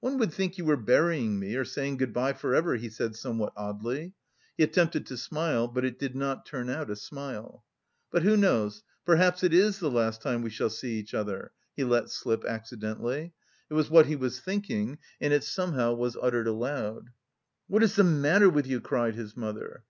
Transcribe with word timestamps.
"One 0.00 0.18
would 0.18 0.32
think 0.32 0.58
you 0.58 0.64
were 0.64 0.76
burying 0.76 1.38
me 1.38 1.54
or 1.54 1.64
saying 1.64 1.98
good 1.98 2.12
bye 2.12 2.32
for 2.32 2.56
ever," 2.56 2.74
he 2.74 2.88
said 2.88 3.14
somewhat 3.14 3.52
oddly. 3.56 4.14
He 4.56 4.64
attempted 4.64 5.06
to 5.06 5.16
smile, 5.16 5.68
but 5.68 5.84
it 5.84 5.96
did 5.96 6.16
not 6.16 6.44
turn 6.44 6.68
out 6.68 6.90
a 6.90 6.96
smile. 6.96 7.62
"But 8.10 8.24
who 8.24 8.36
knows, 8.36 8.82
perhaps 9.06 9.44
it 9.44 9.54
is 9.54 9.78
the 9.78 9.88
last 9.88 10.22
time 10.22 10.42
we 10.42 10.50
shall 10.50 10.70
see 10.70 10.94
each 10.98 11.14
other..." 11.14 11.52
he 11.76 11.84
let 11.84 12.10
slip 12.10 12.44
accidentally. 12.44 13.32
It 13.70 13.74
was 13.74 13.90
what 13.90 14.06
he 14.06 14.16
was 14.16 14.40
thinking, 14.40 14.98
and 15.20 15.32
it 15.32 15.44
somehow 15.44 15.94
was 15.94 16.16
uttered 16.20 16.48
aloud. 16.48 17.10
"What 17.68 17.84
is 17.84 17.94
the 17.94 18.02
matter 18.02 18.50
with 18.50 18.66
you?" 18.66 18.80
cried 18.80 19.14
his 19.14 19.36
mother. 19.36 19.84